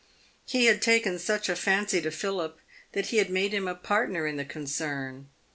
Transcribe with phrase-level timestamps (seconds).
[0.47, 2.57] He had taken such a fancy to Philip
[2.93, 5.27] that he had made him a partner in the concern.